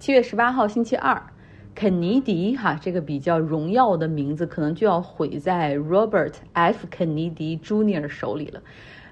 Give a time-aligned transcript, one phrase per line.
[0.00, 1.20] 七月十八号，星期二，
[1.74, 6.86] 肯尼迪哈，这个比较荣耀的名字可能就要毁在 Robert F.
[6.88, 8.06] 肯尼迪 Jr.
[8.06, 8.62] 手里了。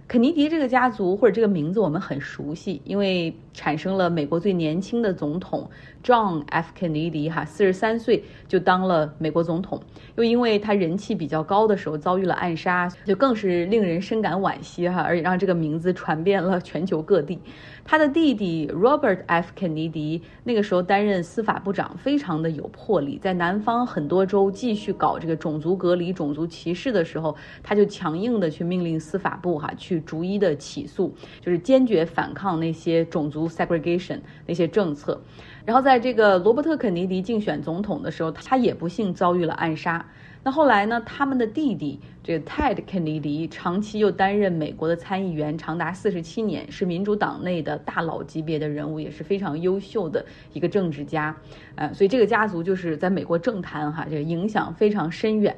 [0.07, 5.69] 肯尼迪这个家族或者这个名字我们很熟悉，因为产生了美国最年轻的总统
[6.07, 6.71] John F.
[6.73, 9.83] 肯尼迪哈，四十三岁就当了美国总统。
[10.15, 17.41] 又因为他人气比较高的时候遭遇了暗杀，就更是令人深感惋惜哈，而且让这个名字传遍了全球各地。
[17.85, 19.51] 他的弟弟 Robert F.
[19.57, 27.35] 肯尼迪那个时候担任司法部长，非常的有魄力，在南方很多州继续搞这个种族隔离、种族歧视的时候，
[27.65, 35.21] 他就强硬的去命令司法部哈去逐一的起诉，就是坚决反抗那些种族 segregation 那些政策。
[35.65, 40.05] 然后在在这个罗伯特肯尼迪竞选总统的时候，他也不幸遭遇了暗杀。
[40.43, 41.03] 那后来呢？
[41.07, 51.35] 他们的弟弟这个 Ted 肯尼迪长期又担任美国的参议员，长达四十七年，是民主党内的大佬级别的人物，也是非常优秀的一个政治家。
[51.77, 55.57] 呃，所以这个家族就是在美国政坛哈，这个影响非常深远。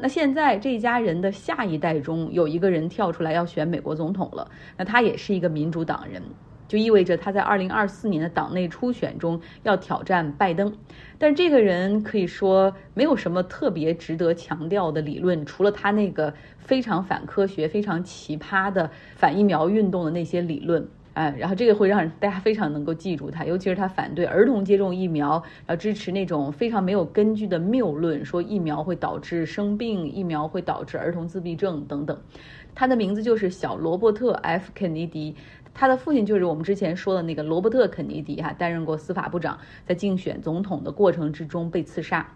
[0.00, 6.22] 那现在这一家人的下一代中有一个人跳出来要选美国总统了，那他也是一个民主党人。
[6.70, 10.72] 就意味着他在二零二四年的党内初选中要挑战拜登，
[11.18, 32.16] 但这个人可以说没有什么特别值得强调的理论，除了他那个非常反科学、非常奇葩的反疫苗运动的那些理论，哎，然后这个会让大家非常能够记住他，尤其是他反对儿童接种疫苗，然后支持那种非常没有根据的谬论，说疫苗会导致生病，疫苗会导致儿童自闭症等等。
[32.72, 35.34] 他的名字就是小罗伯特 ·F· 肯尼迪。
[35.72, 42.26] 他的父亲就是我们之前说的那个罗伯特·肯尼迪，哈，担任过司法部长，在竞选总统的过程之中被刺杀。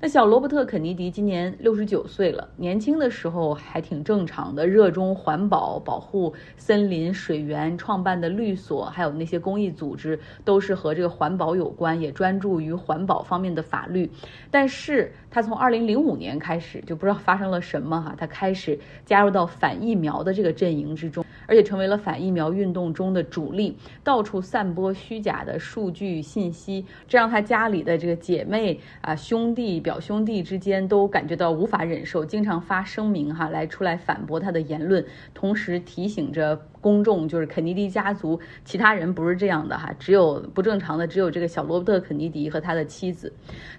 [0.00, 14.08] 那小罗伯特·肯尼迪今年六十九岁了，年轻的时候还挺正常的，热衷环保、保护森林、水源，创办的律所还有那些公益组织都是和这个环保有关，也专注于环保方面的法律。
[14.52, 23.74] 但是他从二零零五年开始就不知道发生了什么哈，他开始加入到反疫苗的这个阵营之中，而且成为了反疫苗运动中的主力，
[24.04, 29.80] 到处散播虚假的数据信息，这让他家里的这个姐妹啊兄弟。
[29.80, 35.02] 表兄弟之间都感觉到无法忍受，经常发声明哈来出来反驳他的言论，
[35.32, 43.32] 同时提醒着公众，就是肯尼迪家族其他人不是这样的哈，只有不正常的只有这个小罗伯特肯尼迪和他的妻子。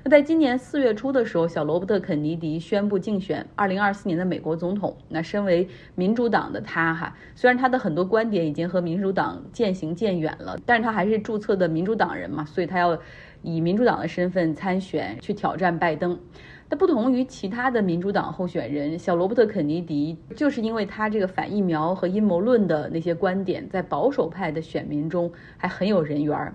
[0.04, 4.96] 那在今年四月初的时候，小罗伯特肯尼迪宣布竞选二零二四年的美国总统。
[5.08, 13.00] 那身为民主党的他哈，虽然他的很多观点已经和民主党渐行渐远了，但是他还是注册的民主党人嘛，所以他要。
[13.42, 16.20] 以民主党的身份参选，去挑战拜登。
[16.70, 26.54] 但不同于其他的民主党候选人，小罗伯特·肯尼迪就是因为他这个反疫苗和阴谋论的那些观点，在保守派的选民中还很有人缘儿。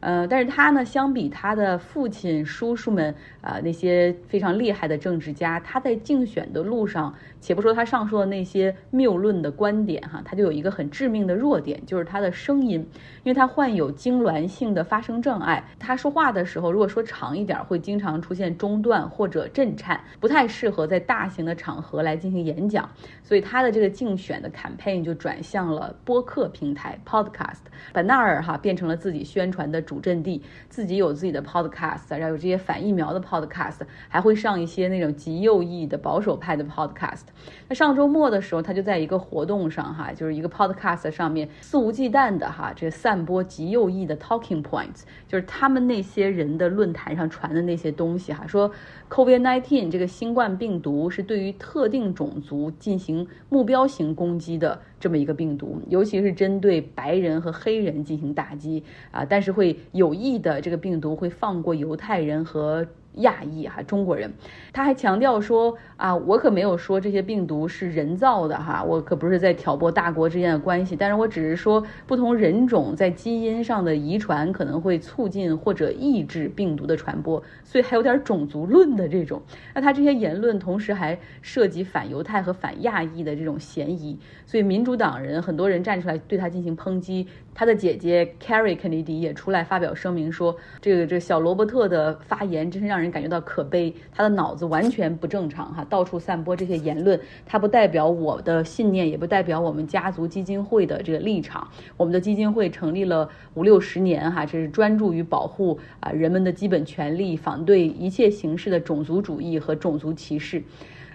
[0.00, 7.14] 呃，但是他呢，相比他的父亲、叔叔们啊，那些非常厉害的政治家，他在竞选的路上。
[7.38, 12.80] 且不说他上述的那些谬论的观点哈，他就有一个很致命的弱点，就是他的声音，
[13.22, 22.88] 因为他患有痉挛性的发声障碍，他说话的时候如果说长一点，会经常出现中断或者震颤，不太适合在大型的场合来进行演讲，
[23.22, 27.60] 所以他的这个竞选的 campaign 就转向了播客平台 podcast，
[27.92, 37.22] 把那儿哈变成了自己宣传的主阵地，自己有自己的 podcast，然后有这些反疫苗的 podcast，还会上一些那种极右翼的保守派的 podcast。
[37.68, 48.70] 那上周末的时候，他就在一个活动上，哈，就是一个 podcast 上面肆无忌惮的哈，这散播极右翼的 talking points，就是他们那些人的论坛上传的那些东西，哈，说
[49.10, 62.86] COVID-19 这个新冠病毒是对于特定种族进行目标型攻击的这么一个病毒，尤其是针对白人和黑人进行打击啊，但是会有意的这个病毒会放过犹太人和。
[63.16, 64.32] 亚裔哈中国人，
[64.72, 79.42] 他还强调说啊，我可没有说这些病毒是人造的哈，我可不是在挑拨大国之间的关系，但是我只是说不同人种在基因上的遗传可能会促进或者抑制病毒的传播，所以还有点种族论的这种。
[79.74, 87.26] 那他这些言论同时还涉及反犹太和反亚裔的这种嫌疑，所以民主党人很多人站出来对他进行抨击。
[87.54, 101.66] 他的姐姐 Carrie Kennedy 也出来发表声明说，这个这小罗伯特的发言真是让人感觉到可悲，他的脑子完全不正常哈，到处散播这些言论，他不代表我的信念，也不代表我们家族基金会的这个立场。
[101.96, 110.62] 我们的基金会成立了五六十年哈，这是专注于保护啊人们的基本权利，反对一切形式的种族主义和种族歧视。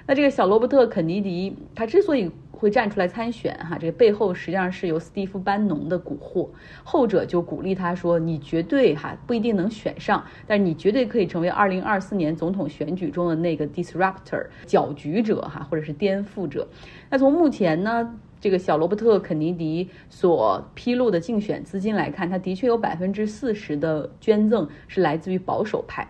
[0.08, 2.32] 那这个小罗伯特肯尼迪他之所以。
[2.62, 6.48] 会站出来参选哈，这个背后实际上是由斯蒂夫·班农的蛊惑，
[6.84, 16.68] 后者就鼓励他说：“你绝对哈不一定能选上，但是你绝对可以成为2024年总统选举中的那个 disruptor 搅局者哈，或者是颠覆者。”
[17.10, 26.08] 那从目前呢，这个小罗伯特·肯尼迪所披露的竞选资金来看，他的确有百分之四十的捐赠是来自于保守派。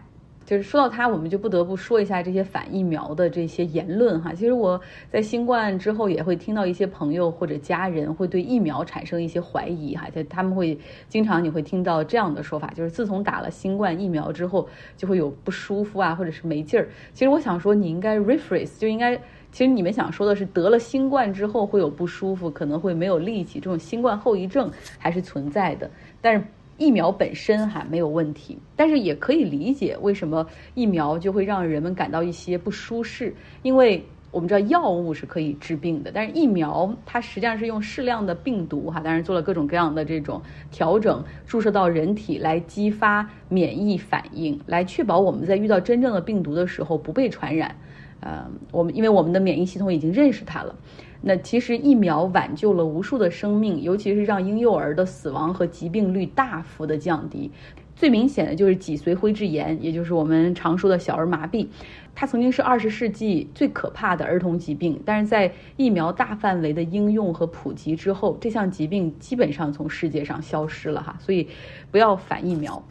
[0.52, 4.34] 就是说到他，我们就不得不说一下这些反疫苗的这些言论哈。
[4.34, 10.78] 其实我在新冠之后也会听到一些朋友或者家人会对疫苗产生一些怀疑哈，就他们会
[11.08, 14.68] 经常你会听到这样的说法，就是自从打了新冠疫苗之后
[14.98, 16.90] 就会有不舒服啊，或者是没劲儿。
[17.14, 19.16] 其实我想说，你应该 rephrase，就应该，
[19.54, 25.90] 其实你们想说的是得了新冠之后会有不舒服，可能会没有力气，这种新冠后遗症还是存在的，
[26.20, 26.44] 但是。
[26.82, 33.32] 疫苗本身还没有问题，但是也可以理解为什么疫苗就会让人们感到一些不舒适，
[33.62, 40.42] 因为我们知道药物是可以治病的，但是疫苗它实际上是用适量的病毒哈，当然做了各种各样的这种
[40.72, 47.76] 调整，注射到人体来激发免疫反应，来确保我们在遇到真正的病毒的时候不被传染。
[48.22, 50.76] 呃，我们因为我们的免疫系统已经认识它了。
[51.22, 57.52] 那其实疫苗挽救了无数的生命，尤其是让婴幼儿的死亡和疾病率大幅的降低。
[57.96, 61.68] 最明显的就是脊髓灰质炎，也就是我们常说的小儿麻痹。
[62.16, 71.16] 它曾经是二十世纪最可怕的儿童疾病，但是在疫苗大范围的应用和普及之后，这项疾病基本上从世界上消失了哈。
[71.20, 71.48] 所以
[71.92, 72.84] 不要反疫苗。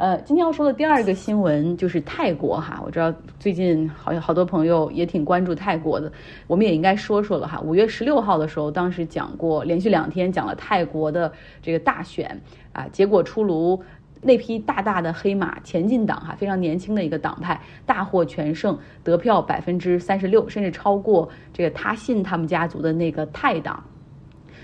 [0.00, 6.10] 呃，今天要说的第二个新闻就是泰国哈，我知道最近好像好多朋友也挺关注泰国的，
[6.46, 7.60] 我们也应该说说了哈。
[7.60, 11.30] 五月十六号的时候，当时讲过，连续两天讲了泰国的
[11.60, 12.40] 这个大选
[12.72, 13.78] 啊，结果出炉，
[14.22, 23.84] 那匹大大的黑马前进党哈，非常年轻的一个党派大获全胜，得票百分之三十六，甚至超过这个他信他们家族的那个泰党。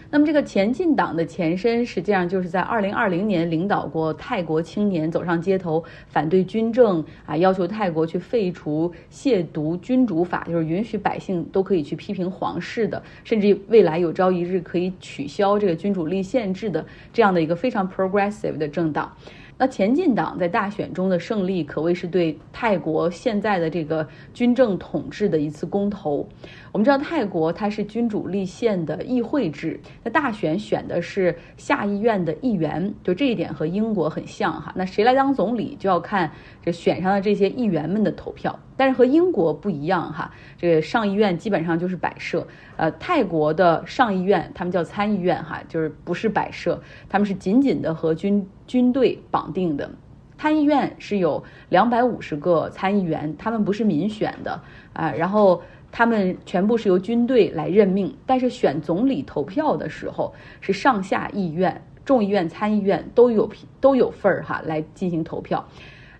[0.09, 19.13] 那么，这个前进党的前身，实际上就是在二零二零年领导过泰国青年走上街头，反对军政啊，要求泰国去废除亵渎君主法，就是允许百姓都可以去批评皇室的，甚至未来有朝一日可以取消这个君主立宪制的这样的一个非常 progressive 的政党。
[19.59, 26.29] 那前进党在大选中的胜利，可谓是对泰国现在的这个军政统治的一次公投。
[26.73, 34.73] 我们知道泰国它是君主立宪的议会制，那大选选的是下议院的议员，就这一点和英国很像哈。
[34.77, 36.31] 那谁来当总理，就要看
[36.63, 38.59] 这选上的这些议员们的投票。
[38.79, 42.47] 但是和英国不一样哈，这个上议院基本上就是摆设。
[42.77, 46.79] 呃，泰国的上议院他们叫参议院哈，就是不是摆设，
[47.09, 49.91] 他们是紧紧的和军军队绑定的。
[50.39, 54.61] 参议院是有两百五十个参议员，他们不是民选的
[54.93, 55.63] 啊，然后。
[55.93, 65.67] 他们全部是由军队来任命，但是选总理投票的时候是上下议院、众议院、参议院都有都有份儿哈来进行投票。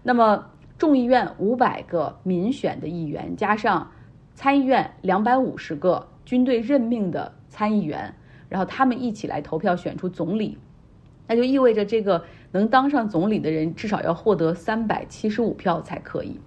[0.03, 0.47] 那么
[0.79, 3.91] 众议院五百个民选的议员，加上
[4.35, 8.15] 参议院两百五十个军队任命的参议员，
[8.49, 10.57] 然后他们一起来投票选出总理，
[11.27, 16.39] 那就意味着这个能当上总理的人至少要获得三百七十五票才可以。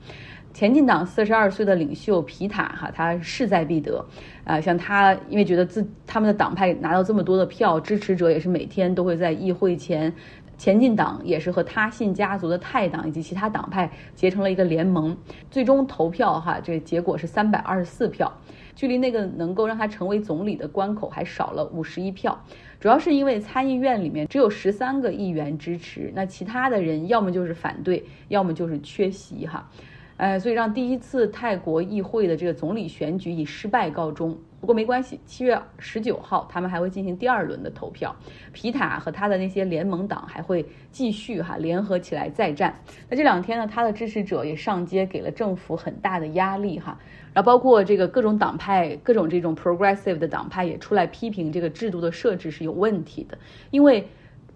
[0.51, 4.03] 前进党四十二岁的领袖皮塔哈，他势在必得，
[4.43, 10.11] 啊，像他因为觉得自他们的党派拿到这么多的票，支持者也是每天都会在议会前，
[10.57, 15.15] 前进党也是和他信家族的泰党以及其他党派结成了一个联盟，
[15.51, 18.35] 最终投票哈，这结果是三百二十四票，
[18.79, 22.41] 距离那个能够让他成为总理的关口还少了五十一票，
[22.79, 29.69] 主要是因为参议院里面只有十三个议员支持，那其他的人要么就是反对，要么就是缺席哈。
[30.15, 34.37] 哎，所以让第一次泰国议会的这个总理选举以失败告终。
[34.59, 38.15] 不过没关系，七月十九号他们还会进行第二轮的投票，
[38.51, 42.77] 皮塔和他的那些联盟党还会继续哈联合起来再战。
[43.09, 46.99] 那这两天呢，他的支持者也上街给了政府很大的压力哈，
[47.33, 53.37] 然后包括这个各种党派、各种这种 progressive 的党派也出来批评这个制度的设置是有问题的，
[53.71, 54.05] 因为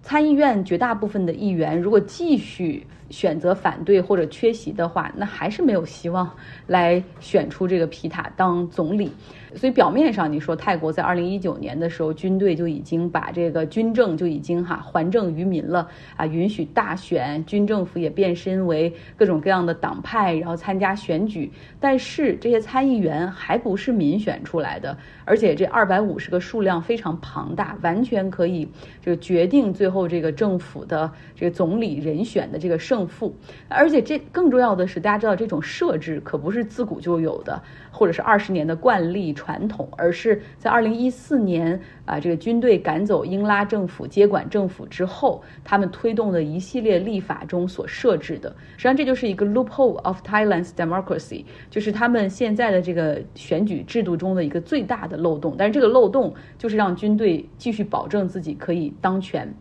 [0.01, 2.85] 参议院绝大部分的议员如果继续。
[3.09, 6.27] 选择反对或者缺席的话，那还是没有希望
[6.65, 9.11] 来选出这个皮塔当总理。
[9.55, 21.51] 所以表面上你说泰国在二零一九年的时候，军队就已经把这个军政就已经哈还政于民了啊，允许大选，军政府也变身为各种各样的党派，然后参加选举。
[21.79, 24.95] 但是这些参议员还不是民选出来的，
[25.25, 28.67] 而且这二百五十个数量非常庞大，完全可以
[29.01, 32.77] 这个决定最后这个政府的这个总理人选的这个。
[32.83, 33.33] 胜负。
[33.69, 48.49] 而且这更重要的是，大家知道这种设置可不是自古就有的，或者是二十年的惯例传统，而是在二零一四年啊，这个军队赶走英拉政府接管政府之后，他们推动的一系列立法中所设置的。
[48.77, 55.55] 实际上，这就是一个 loophole of Thailand's democracy，就是他们现在的这个选举制度中的一个最大的漏洞。
[55.57, 59.53] 但是这个漏洞就是让军队继续保证自己可以当权。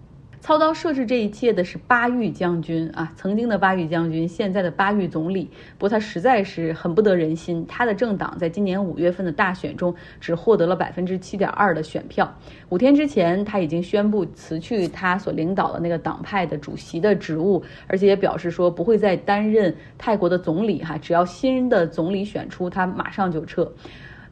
[0.42, 5.44] 操刀设置这一切的是巴育将军啊，曾经的巴育将军，现在的巴育总理。
[5.78, 12.36] 不过他实在是很不得人心，他的政党在今年五月份的大选中只获得了百分之七点二的选票。
[12.70, 23.72] 五天之前，他已经宣布辞去他所领导的那个党派的主席的职务，而且也表示说不会再担任泰国的总理哈，只要新的总理选出，他马上就撤。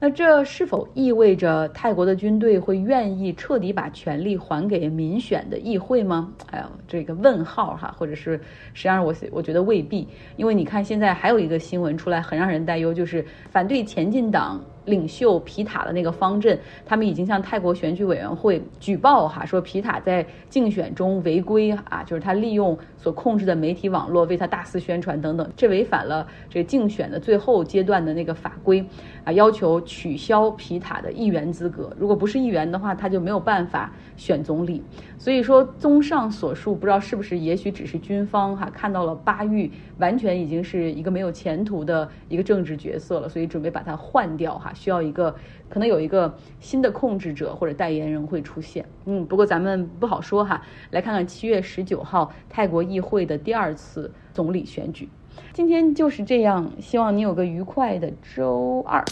[0.03, 6.33] 那这是否意味着泰国的军队会愿意彻底把权力还给民选的议会吗？
[6.51, 8.41] 哎呦，这个问号哈，或者是
[8.73, 14.59] 实际上我我觉得未必，因为你看现在还有一个新闻出来，很让人担忧，就是反对前进党。
[14.87, 28.85] 领袖皮塔的那个方阵，他们已经向泰国选举委员会举报哈，说皮塔在竞选中违规啊，就是他利用所控制的媒体网络为他大肆宣传等等，这违反了这个竞选的最后阶段的那个法规
[29.25, 31.93] 啊，要求取消皮塔的议员资格。
[31.99, 34.83] 如果不是议员的话，他就没有办法选总理。
[35.19, 44.73] 所以说，综上所述，不知道是不是，也许只是军方哈看到了巴育完全已经是一个没有前途的一个政治角色了，所以准备把他换掉哈。
[44.75, 45.35] 需要一个
[45.69, 50.63] 可能有一个新的控制者或者代言人会出现，嗯，不过咱们不好说哈。
[50.91, 55.09] 来看看七月十九号泰国议会的第二次总理选举，
[55.53, 56.73] 今天就是这样。
[56.81, 59.05] 希望你有个愉快的周二。